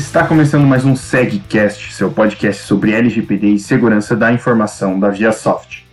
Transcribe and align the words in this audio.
Está 0.00 0.26
começando 0.26 0.66
mais 0.66 0.82
um 0.82 0.96
SegCast, 0.96 1.92
seu 1.92 2.10
podcast 2.10 2.62
sobre 2.62 2.92
LGPD 2.92 3.48
e 3.48 3.58
segurança 3.58 4.16
da 4.16 4.32
informação 4.32 4.98
da 4.98 5.10
ViaSoft. 5.10 5.86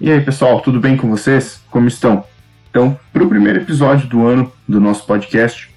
E 0.00 0.10
aí, 0.10 0.22
pessoal, 0.22 0.62
tudo 0.62 0.80
bem 0.80 0.96
com 0.96 1.10
vocês? 1.10 1.60
Como 1.70 1.86
estão? 1.86 2.24
Então, 2.70 2.98
para 3.12 3.22
o 3.22 3.28
primeiro 3.28 3.60
episódio 3.60 4.08
do 4.08 4.26
ano 4.26 4.50
do 4.66 4.80
nosso 4.80 5.04
podcast, 5.04 5.70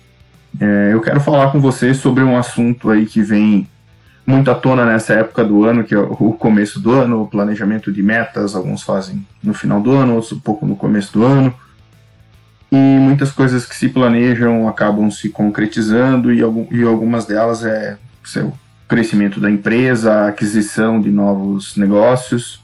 é, 0.60 0.94
eu 0.94 1.02
quero 1.02 1.20
falar 1.20 1.52
com 1.52 1.60
vocês 1.60 1.98
sobre 1.98 2.24
um 2.24 2.38
assunto 2.38 2.90
aí 2.90 3.06
que 3.06 3.22
vem 3.22 3.68
muito 4.26 4.50
à 4.50 4.56
tona 4.56 4.86
nessa 4.86 5.14
época 5.14 5.44
do 5.44 5.66
ano, 5.66 5.84
que 5.84 5.94
é 5.94 6.00
o 6.00 6.32
começo 6.32 6.80
do 6.80 6.92
ano, 6.92 7.24
o 7.24 7.28
planejamento 7.28 7.92
de 7.92 8.02
metas, 8.02 8.56
alguns 8.56 8.84
fazem 8.84 9.28
no 9.44 9.54
final 9.54 9.82
do 9.82 9.92
ano, 9.92 10.16
outros 10.16 10.32
um 10.32 10.40
pouco 10.40 10.66
no 10.66 10.78
começo 10.78 11.12
do 11.12 11.26
ano. 11.26 11.54
E 12.72 12.76
muitas 12.76 13.32
coisas 13.32 13.66
que 13.66 13.76
se 13.76 13.90
planejam 13.90 14.68
acabam 14.68 15.10
se 15.10 15.30
concretizando 15.30 16.32
e, 16.32 16.40
e 16.40 16.84
algumas 16.84 17.26
delas 17.26 17.64
é 17.66 17.98
o 18.44 18.54
crescimento 18.88 19.40
da 19.40 19.50
empresa, 19.50 20.12
a 20.12 20.28
aquisição 20.30 21.02
de 21.02 21.10
novos 21.10 21.76
negócios. 21.76 22.62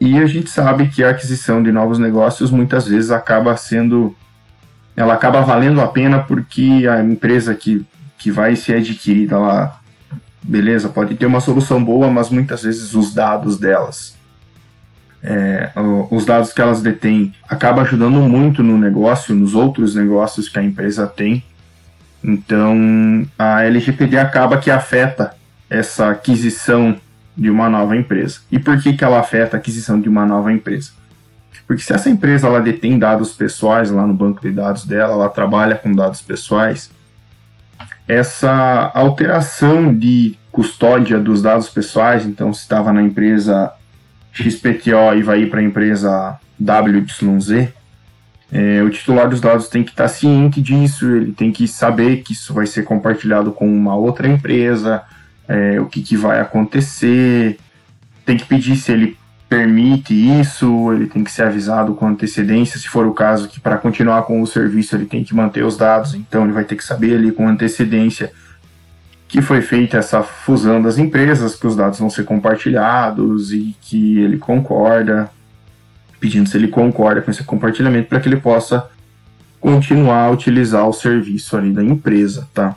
E 0.00 0.18
a 0.18 0.26
gente 0.26 0.50
sabe 0.50 0.88
que 0.88 1.02
a 1.02 1.10
aquisição 1.10 1.62
de 1.62 1.72
novos 1.72 1.98
negócios 1.98 2.50
muitas 2.50 2.86
vezes 2.86 3.10
acaba 3.10 3.56
sendo 3.56 4.14
ela 4.96 5.14
acaba 5.14 5.40
valendo 5.40 5.80
a 5.80 5.88
pena 5.88 6.20
porque 6.20 6.86
a 6.88 7.02
empresa 7.02 7.54
que, 7.54 7.84
que 8.16 8.30
vai 8.30 8.54
ser 8.54 8.76
adquirida 8.76 9.38
lá, 9.38 9.80
beleza, 10.42 10.88
pode 10.88 11.14
ter 11.16 11.26
uma 11.26 11.40
solução 11.40 11.82
boa, 11.82 12.08
mas 12.10 12.30
muitas 12.30 12.62
vezes 12.62 12.94
os 12.94 13.12
dados 13.12 13.58
delas, 13.58 14.16
é, 15.24 15.70
os 16.10 16.26
dados 16.26 16.52
que 16.52 16.60
elas 16.60 16.82
detêm, 16.82 17.32
acaba 17.48 17.80
ajudando 17.80 18.20
muito 18.20 18.62
no 18.62 18.76
negócio, 18.76 19.34
nos 19.34 19.54
outros 19.54 19.94
negócios 19.94 20.50
que 20.50 20.58
a 20.58 20.62
empresa 20.62 21.06
tem. 21.06 21.42
Então, 22.22 23.26
a 23.38 23.64
LGPD 23.64 24.18
acaba 24.18 24.58
que 24.58 24.70
afeta 24.70 25.34
essa 25.68 26.10
aquisição 26.10 26.96
de 27.34 27.50
uma 27.50 27.70
nova 27.70 27.96
empresa. 27.96 28.40
E 28.52 28.58
por 28.58 28.78
que, 28.80 28.92
que 28.92 29.02
ela 29.02 29.18
afeta 29.18 29.56
a 29.56 29.58
aquisição 29.58 29.98
de 29.98 30.08
uma 30.10 30.26
nova 30.26 30.52
empresa? 30.52 30.90
Porque 31.66 31.82
se 31.82 31.94
essa 31.94 32.10
empresa 32.10 32.46
ela 32.46 32.60
detém 32.60 32.98
dados 32.98 33.32
pessoais 33.32 33.90
lá 33.90 34.06
no 34.06 34.12
banco 34.12 34.42
de 34.42 34.52
dados 34.52 34.84
dela, 34.84 35.14
ela 35.14 35.28
trabalha 35.30 35.74
com 35.76 35.90
dados 35.92 36.20
pessoais, 36.20 36.90
essa 38.06 38.92
alteração 38.94 39.94
de 39.94 40.38
custódia 40.52 41.18
dos 41.18 41.40
dados 41.40 41.70
pessoais, 41.70 42.26
então 42.26 42.52
se 42.52 42.60
estava 42.60 42.92
na 42.92 43.02
empresa 43.02 43.72
XPTO 44.34 45.14
e 45.16 45.22
vai 45.22 45.46
para 45.46 45.60
a 45.60 45.62
empresa 45.62 46.38
WYZ, 46.60 47.68
é, 48.52 48.82
o 48.82 48.90
titular 48.90 49.28
dos 49.28 49.40
dados 49.40 49.68
tem 49.68 49.82
que 49.82 49.90
estar 49.90 50.04
tá 50.04 50.08
ciente 50.08 50.60
disso, 50.60 51.08
ele 51.10 51.32
tem 51.32 51.50
que 51.50 51.66
saber 51.66 52.18
que 52.18 52.32
isso 52.32 52.52
vai 52.52 52.66
ser 52.66 52.84
compartilhado 52.84 53.52
com 53.52 53.66
uma 53.66 53.96
outra 53.96 54.28
empresa, 54.28 55.02
é, 55.48 55.80
o 55.80 55.86
que, 55.86 56.02
que 56.02 56.16
vai 56.16 56.40
acontecer, 56.40 57.58
tem 58.24 58.36
que 58.36 58.44
pedir 58.44 58.76
se 58.76 58.92
ele 58.92 59.16
permite 59.48 60.14
isso, 60.40 60.92
ele 60.92 61.06
tem 61.06 61.22
que 61.22 61.30
ser 61.30 61.42
avisado 61.42 61.94
com 61.94 62.06
antecedência, 62.06 62.78
se 62.78 62.88
for 62.88 63.06
o 63.06 63.12
caso 63.12 63.48
que 63.48 63.60
para 63.60 63.76
continuar 63.76 64.22
com 64.22 64.40
o 64.40 64.46
serviço 64.46 64.96
ele 64.96 65.06
tem 65.06 65.22
que 65.22 65.34
manter 65.34 65.64
os 65.64 65.76
dados, 65.76 66.14
então 66.14 66.44
ele 66.44 66.52
vai 66.52 66.64
ter 66.64 66.76
que 66.76 66.84
saber 66.84 67.16
ali 67.16 67.30
com 67.30 67.46
antecedência 67.46 68.32
que 69.34 69.42
foi 69.42 69.60
feita 69.60 69.96
essa 69.96 70.22
fusão 70.22 70.80
das 70.80 70.96
empresas, 70.96 71.56
que 71.56 71.66
os 71.66 71.74
dados 71.74 71.98
vão 71.98 72.08
ser 72.08 72.22
compartilhados 72.22 73.52
e 73.52 73.74
que 73.80 74.20
ele 74.20 74.38
concorda, 74.38 75.28
pedindo 76.20 76.48
se 76.48 76.56
ele 76.56 76.68
concorda 76.68 77.20
com 77.20 77.32
esse 77.32 77.42
compartilhamento 77.42 78.08
para 78.08 78.20
que 78.20 78.28
ele 78.28 78.36
possa 78.36 78.88
continuar 79.58 80.26
a 80.26 80.30
utilizar 80.30 80.88
o 80.88 80.92
serviço 80.92 81.56
ali 81.56 81.72
da 81.72 81.82
empresa, 81.82 82.46
tá? 82.54 82.76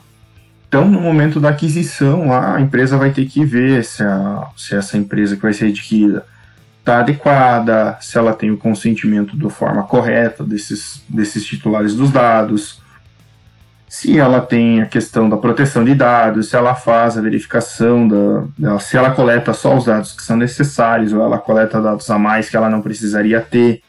Então, 0.66 0.84
no 0.88 1.00
momento 1.00 1.38
da 1.38 1.50
aquisição, 1.50 2.32
a 2.32 2.60
empresa 2.60 2.96
vai 2.96 3.12
ter 3.12 3.26
que 3.26 3.44
ver 3.44 3.84
se, 3.84 4.02
a, 4.02 4.48
se 4.56 4.74
essa 4.74 4.98
empresa 4.98 5.36
que 5.36 5.42
vai 5.42 5.52
ser 5.52 5.66
adquirida 5.66 6.26
está 6.80 6.98
adequada, 6.98 7.96
se 8.00 8.18
ela 8.18 8.32
tem 8.32 8.50
o 8.50 8.58
consentimento 8.58 9.36
da 9.36 9.48
forma 9.48 9.84
correta 9.84 10.42
desses, 10.42 11.04
desses 11.08 11.46
titulares 11.46 11.94
dos 11.94 12.10
dados, 12.10 12.82
se 13.88 14.18
ela 14.18 14.40
tem 14.40 14.82
a 14.82 14.86
questão 14.86 15.28
da 15.28 15.36
proteção 15.36 15.82
de 15.82 15.94
dados, 15.94 16.50
se 16.50 16.56
ela 16.56 16.74
faz 16.74 17.16
a 17.16 17.22
verificação 17.22 18.06
da, 18.06 18.78
se 18.78 18.96
ela 18.96 19.10
coleta 19.12 19.54
só 19.54 19.76
os 19.76 19.86
dados 19.86 20.12
que 20.12 20.22
são 20.22 20.36
necessários 20.36 21.12
ou 21.12 21.22
ela 21.22 21.38
coleta 21.38 21.80
dados 21.80 22.08
a 22.10 22.18
mais 22.18 22.50
que 22.50 22.56
ela 22.56 22.68
não 22.68 22.82
precisaria 22.82 23.40
ter, 23.40 23.82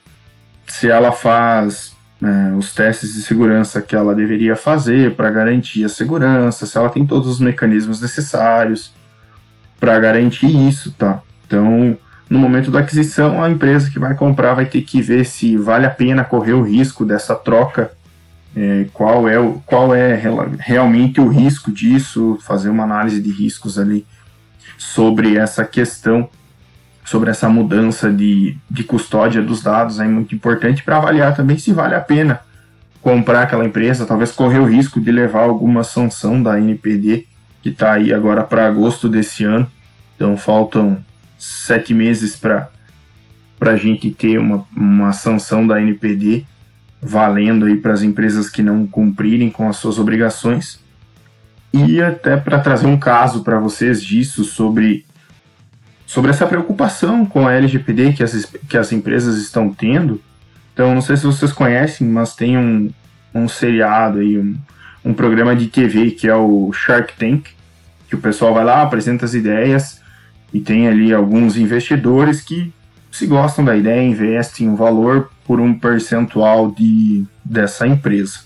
se 0.65 0.89
ela 0.89 1.11
faz 1.11 1.95
é, 2.23 2.55
os 2.55 2.73
testes 2.73 3.13
de 3.13 3.21
segurança 3.21 3.81
que 3.81 3.95
ela 3.95 4.15
deveria 4.15 4.55
fazer 4.55 5.15
para 5.15 5.29
garantir 5.29 5.83
a 5.83 5.89
segurança, 5.89 6.65
se 6.65 6.77
ela 6.77 6.89
tem 6.89 7.05
todos 7.05 7.27
os 7.27 7.39
mecanismos 7.39 8.01
necessários 8.01 8.93
para 9.79 9.99
garantir 9.99 10.47
isso, 10.67 10.91
tá? 10.91 11.21
Então, 11.45 11.97
no 12.29 12.39
momento 12.39 12.71
da 12.71 12.79
aquisição, 12.79 13.43
a 13.43 13.49
empresa 13.49 13.89
que 13.89 13.99
vai 13.99 14.15
comprar 14.15 14.53
vai 14.53 14.65
ter 14.65 14.81
que 14.81 15.01
ver 15.01 15.25
se 15.25 15.57
vale 15.57 15.85
a 15.85 15.89
pena 15.89 16.23
correr 16.23 16.53
o 16.53 16.61
risco 16.61 17.03
dessa 17.03 17.35
troca, 17.35 17.91
é, 18.55 18.87
qual 18.93 19.27
é, 19.27 19.35
qual 19.65 19.93
é 19.93 20.21
realmente 20.59 21.21
o 21.21 21.27
risco 21.27 21.71
disso, 21.71 22.37
fazer 22.41 22.69
uma 22.69 22.83
análise 22.83 23.21
de 23.21 23.31
riscos 23.31 23.77
ali 23.77 24.05
sobre 24.77 25.37
essa 25.37 25.63
questão, 25.63 26.29
sobre 27.05 27.29
essa 27.29 27.49
mudança 27.49 28.11
de, 28.11 28.57
de 28.69 28.83
custódia 28.83 29.41
dos 29.41 29.61
dados, 29.61 29.99
é 29.99 30.05
muito 30.05 30.33
importante 30.33 30.83
para 30.83 30.97
avaliar 30.97 31.35
também 31.35 31.57
se 31.57 31.71
vale 31.73 31.95
a 31.95 32.01
pena 32.01 32.41
comprar 33.01 33.43
aquela 33.43 33.65
empresa, 33.65 34.05
talvez 34.05 34.31
correr 34.31 34.59
o 34.59 34.65
risco 34.65 34.99
de 34.99 35.11
levar 35.11 35.43
alguma 35.43 35.83
sanção 35.83 36.41
da 36.41 36.59
NPD, 36.59 37.25
que 37.61 37.69
está 37.69 37.93
aí 37.93 38.13
agora 38.13 38.43
para 38.43 38.67
agosto 38.67 39.07
desse 39.07 39.43
ano. 39.43 39.69
Então 40.15 40.35
faltam 40.35 40.97
sete 41.37 41.93
meses 41.93 42.35
para 42.35 42.69
a 43.61 43.75
gente 43.75 44.11
ter 44.11 44.37
uma, 44.37 44.65
uma 44.75 45.13
sanção 45.13 45.65
da 45.65 45.81
NPD 45.81 46.45
valendo 47.01 47.65
aí 47.65 47.77
para 47.77 47.93
as 47.93 48.01
empresas 48.01 48.49
que 48.49 48.61
não 48.61 48.85
cumprirem 48.85 49.49
com 49.49 49.69
as 49.69 49.77
suas 49.77 49.97
obrigações. 49.97 50.79
E 51.71 52.01
até 52.01 52.35
para 52.35 52.59
trazer 52.59 52.87
um 52.87 52.97
caso 52.97 53.43
para 53.43 53.59
vocês 53.59 54.03
disso 54.03 54.43
sobre, 54.43 55.05
sobre 56.05 56.31
essa 56.31 56.47
preocupação 56.47 57.25
com 57.25 57.47
a 57.47 57.53
LGPD 57.53 58.13
que 58.13 58.23
as, 58.23 58.45
que 58.67 58.77
as 58.77 58.91
empresas 58.91 59.37
estão 59.37 59.71
tendo. 59.71 60.21
Então, 60.73 60.93
não 60.93 61.01
sei 61.01 61.15
se 61.17 61.25
vocês 61.25 61.51
conhecem, 61.51 62.07
mas 62.07 62.35
tem 62.35 62.57
um, 62.57 62.89
um 63.33 63.47
seriado 63.47 64.19
aí, 64.19 64.37
um, 64.37 64.57
um 65.03 65.13
programa 65.13 65.55
de 65.55 65.67
TV 65.67 66.11
que 66.11 66.27
é 66.27 66.35
o 66.35 66.71
Shark 66.73 67.13
Tank, 67.17 67.49
que 68.07 68.15
o 68.15 68.19
pessoal 68.19 68.53
vai 68.53 68.65
lá, 68.65 68.81
apresenta 68.81 69.25
as 69.25 69.33
ideias 69.33 70.01
e 70.53 70.59
tem 70.59 70.87
ali 70.87 71.13
alguns 71.13 71.55
investidores 71.57 72.41
que, 72.41 72.73
se 73.11 73.27
gostam 73.27 73.63
da 73.63 73.75
ideia, 73.75 74.01
investem 74.01 74.67
um 74.67 74.75
valor 74.75 75.29
por 75.49 75.59
um 75.59 75.73
percentual 75.73 76.69
de, 76.69 77.25
dessa 77.43 77.87
empresa. 77.87 78.41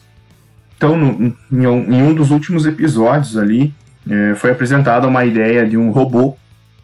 Então, 0.77 0.95
no, 0.95 1.35
em, 1.51 1.65
em, 1.65 2.01
um 2.01 2.13
dos 2.13 2.31
últimos 2.31 2.65
episódios 2.65 3.35
ali, 3.35 3.75
é, 4.09 4.33
foi 4.35 4.51
apresentada 4.51 5.05
uma 5.05 5.25
ideia 5.25 5.67
de 5.67 5.75
um 5.75 5.91
robô 5.91 6.37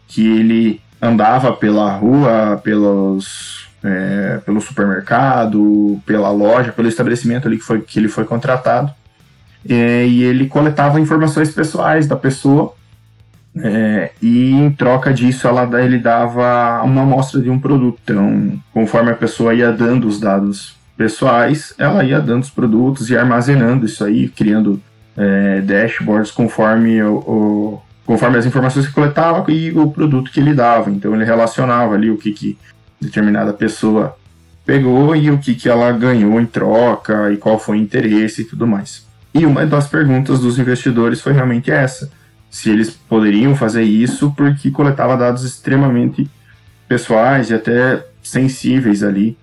que 0.06 0.20
ele 0.20 0.82
andava 1.00 1.54
pela 1.54 1.90
rua, 1.96 2.60
pelos, 2.62 3.66
é, 3.82 4.42
pelo 4.44 4.60
supermercado, 4.60 5.98
pela 6.04 6.30
loja, 6.30 6.70
pelo 6.70 6.88
estabelecimento 6.88 7.48
ali 7.48 7.56
que, 7.56 7.64
foi, 7.64 7.80
que 7.80 7.98
ele 7.98 8.08
foi 8.08 8.26
contratado. 8.26 8.92
É, 9.66 10.06
e 10.06 10.22
ele 10.22 10.48
coletava 10.48 11.00
informações 11.00 11.50
pessoais 11.50 12.06
da 12.06 12.16
pessoa 12.16 12.74
é, 13.56 14.10
e 14.22 14.52
em 14.52 14.70
troca 14.70 15.12
disso, 15.12 15.46
ela, 15.46 15.68
ele 15.82 15.98
dava 15.98 16.82
uma 16.84 17.02
amostra 17.02 17.40
de 17.40 17.50
um 17.50 17.58
produto. 17.58 17.98
Então, 18.02 18.60
conforme 18.72 19.10
a 19.10 19.14
pessoa 19.14 19.54
ia 19.54 19.72
dando 19.72 20.06
os 20.06 20.20
dados 20.20 20.76
pessoais, 20.96 21.74
ela 21.78 22.04
ia 22.04 22.20
dando 22.20 22.42
os 22.42 22.50
produtos 22.50 23.10
e 23.10 23.16
armazenando 23.16 23.86
isso 23.86 24.04
aí, 24.04 24.28
criando 24.28 24.80
é, 25.16 25.60
dashboards 25.62 26.30
conforme 26.30 27.02
o, 27.02 27.16
o, 27.16 27.82
conforme 28.06 28.38
as 28.38 28.46
informações 28.46 28.86
que 28.86 28.92
coletava 28.92 29.50
e 29.50 29.72
o 29.72 29.90
produto 29.90 30.30
que 30.30 30.38
ele 30.38 30.54
dava. 30.54 30.90
Então, 30.90 31.14
ele 31.14 31.24
relacionava 31.24 31.94
ali 31.94 32.10
o 32.10 32.16
que, 32.16 32.32
que 32.32 32.58
determinada 33.00 33.52
pessoa 33.52 34.16
pegou 34.64 35.16
e 35.16 35.30
o 35.30 35.38
que, 35.38 35.54
que 35.54 35.68
ela 35.68 35.90
ganhou 35.90 36.40
em 36.40 36.46
troca 36.46 37.32
e 37.32 37.36
qual 37.36 37.58
foi 37.58 37.78
o 37.78 37.80
interesse 37.80 38.42
e 38.42 38.44
tudo 38.44 38.66
mais. 38.66 39.08
E 39.34 39.44
uma 39.44 39.64
das 39.66 39.88
perguntas 39.88 40.40
dos 40.40 40.58
investidores 40.58 41.20
foi 41.20 41.32
realmente 41.32 41.70
essa 41.70 42.10
se 42.50 42.68
eles 42.68 42.90
poderiam 42.90 43.54
fazer 43.54 43.84
isso, 43.84 44.32
porque 44.36 44.70
coletava 44.70 45.16
dados 45.16 45.44
extremamente 45.44 46.28
pessoais 46.88 47.50
e 47.50 47.54
até 47.54 48.04
sensíveis 48.22 49.02
ali 49.02 49.38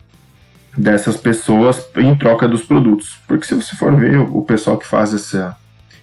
dessas 0.77 1.15
pessoas 1.15 1.87
em 1.95 2.13
troca 2.15 2.47
dos 2.47 2.63
produtos. 2.63 3.17
Porque 3.25 3.47
se 3.47 3.55
você 3.55 3.75
for 3.75 3.95
ver 3.95 4.19
o 4.19 4.41
pessoal 4.41 4.77
que 4.77 4.85
faz 4.85 5.13
essa, 5.13 5.55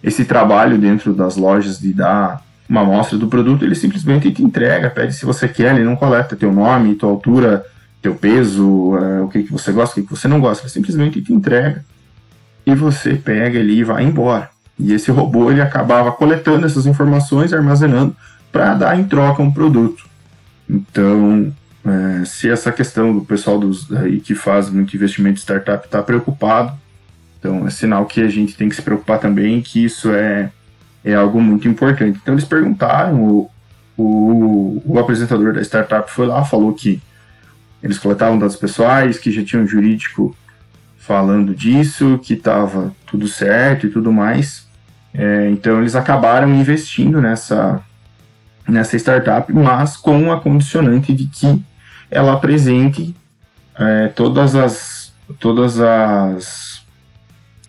esse 0.03 0.25
trabalho 0.25 0.79
dentro 0.79 1.13
das 1.13 1.37
lojas 1.37 1.79
de 1.79 1.93
dar 1.93 2.43
uma 2.69 2.81
amostra 2.81 3.19
do 3.19 3.29
produto, 3.29 3.65
ele 3.65 3.75
simplesmente 3.75 4.33
te 4.33 4.43
entrega, 4.43 4.89
pede 4.89 5.13
se 5.13 5.27
você 5.27 5.47
quer, 5.47 5.75
ele 5.75 5.85
não 5.85 5.95
coleta 5.95 6.35
teu 6.35 6.51
nome, 6.51 6.95
tua 6.95 7.11
altura, 7.11 7.65
teu 8.01 8.15
peso, 8.15 8.97
é, 8.97 9.21
o 9.21 9.29
que, 9.29 9.43
que 9.43 9.53
você 9.53 9.71
gosta, 9.71 9.93
o 9.93 10.03
que, 10.03 10.09
que 10.09 10.17
você 10.17 10.27
não 10.27 10.41
gosta, 10.41 10.65
ele 10.65 10.71
simplesmente 10.71 11.21
te 11.21 11.33
entrega. 11.33 11.85
E 12.67 12.75
você 12.75 13.15
pega 13.15 13.59
ali 13.59 13.81
e 13.81 13.85
vai 13.85 14.03
embora. 14.03 14.54
E 14.79 14.93
esse 14.93 15.11
robô 15.11 15.51
ele 15.51 15.61
acabava 15.61 16.11
coletando 16.13 16.67
essas 16.67 16.87
informações, 16.87 17.53
armazenando 17.53 18.15
para 18.51 18.75
dar 18.75 18.99
em 18.99 19.05
troca 19.05 19.43
um 19.43 19.51
produto. 19.51 20.05
Então, 20.69 21.53
é, 21.85 22.25
se 22.25 22.49
essa 22.49 22.73
questão 22.73 23.15
do 23.15 23.25
pessoal 23.25 23.59
dos, 23.59 23.93
aí 23.93 24.21
que 24.21 24.35
faz 24.35 24.71
muito 24.71 24.95
investimento 24.97 25.39
em 25.39 25.43
startup 25.43 25.85
está 25.85 26.03
preocupado, 26.03 26.73
então 27.39 27.67
é 27.67 27.71
sinal 27.71 28.07
que 28.07 28.23
a 28.23 28.29
gente 28.29 28.57
tem 28.57 28.69
que 28.69 28.75
se 28.75 28.83
preocupar 28.83 29.19
também 29.19 29.61
que 29.61 29.85
isso 29.85 30.11
é, 30.13 30.51
é 31.05 31.15
algo 31.15 31.41
muito 31.41 31.69
importante. 31.69 32.19
Então 32.23 32.35
eles 32.35 32.45
perguntaram, 32.45 33.23
o, 33.23 33.51
o, 33.97 34.83
o 34.87 34.99
apresentador 34.99 35.53
da 35.53 35.61
startup 35.61 36.11
foi 36.11 36.27
lá, 36.27 36.45
falou 36.45 36.73
que 36.73 37.03
eles 37.83 37.99
coletavam 37.99 38.39
dados 38.39 38.57
pessoais, 38.57 39.19
que 39.19 39.31
já 39.31 39.45
tinha 39.45 39.61
um 39.61 39.67
jurídico 39.67 40.35
falando 40.97 41.55
disso, 41.55 42.19
que 42.23 42.33
estava 42.33 42.95
tudo 43.07 43.29
certo 43.29 43.87
e 43.87 43.91
tudo 43.91 44.11
mais. 44.11 44.64
É, 45.17 45.49
então 45.51 45.79
eles 45.79 45.95
acabaram 45.95 46.53
investindo 46.53 47.21
nessa, 47.21 47.81
nessa 48.69 48.97
startup, 48.97 49.53
mas 49.53 49.97
com 49.97 50.33
a 50.33 50.41
condicionante 50.41 51.15
de 51.15 51.27
que 51.27 51.63
ela 52.11 52.33
apresente 52.33 53.15
é, 53.79 54.09
todas 54.09 54.57
as 54.57 55.15
todas 55.39 55.81
as 55.81 56.85